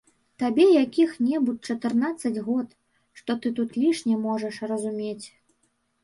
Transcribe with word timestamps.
Табе 0.41 0.63
якіх-небудзь 0.83 1.67
чатырнаццаць 1.73 2.41
год, 2.47 2.69
што 3.19 3.35
ты 3.43 3.51
тут 3.59 3.75
лішне 3.83 4.15
можаш 4.23 4.55
разумець. 4.71 5.27